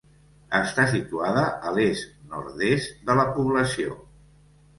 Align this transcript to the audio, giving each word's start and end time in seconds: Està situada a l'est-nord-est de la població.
Està 0.59 0.85
situada 0.93 1.43
a 1.49 1.73
l'est-nord-est 1.75 2.97
de 3.11 3.19
la 3.21 3.27
població. 3.37 4.01